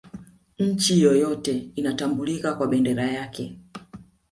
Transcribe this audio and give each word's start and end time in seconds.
nchi 0.59 1.01
yoyote 1.01 1.71
inatambulika 1.75 2.53
kwa 2.55 2.67
bendera 2.67 3.11
yake 3.11 3.57